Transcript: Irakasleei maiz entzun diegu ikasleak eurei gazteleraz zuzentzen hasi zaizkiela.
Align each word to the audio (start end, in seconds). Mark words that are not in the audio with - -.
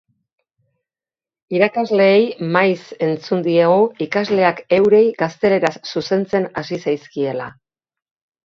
Irakasleei 1.57 2.23
maiz 2.55 2.81
entzun 3.09 3.45
diegu 3.49 3.77
ikasleak 4.07 4.63
eurei 4.81 5.05
gazteleraz 5.23 5.75
zuzentzen 5.93 6.49
hasi 6.63 6.85
zaizkiela. 6.89 7.53